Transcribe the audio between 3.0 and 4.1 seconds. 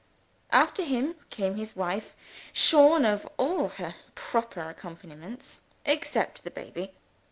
of all her